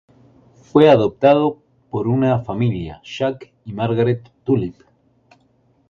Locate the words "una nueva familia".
2.07-2.99